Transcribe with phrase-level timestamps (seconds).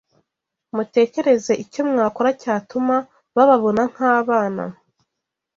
[0.75, 2.95] mutekereze icyo mwakora cyatuma
[3.35, 4.63] bababona nk’abana